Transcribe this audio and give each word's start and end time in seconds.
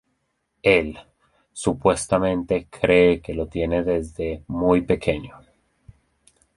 Él, 0.63 0.97
supuestamente, 1.53 2.65
cree 2.71 3.21
que 3.21 3.35
lo 3.35 3.45
tiene 3.47 3.83
desde 3.83 4.43
muy 4.47 4.81
pequeño. 4.81 5.39